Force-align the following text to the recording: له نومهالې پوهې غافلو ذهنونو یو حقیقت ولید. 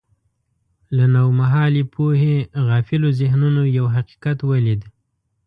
له 0.95 1.05
نومهالې 1.15 1.83
پوهې 1.93 2.35
غافلو 2.67 3.09
ذهنونو 3.19 3.63
یو 3.77 3.85
حقیقت 3.95 4.37
ولید. 4.49 4.81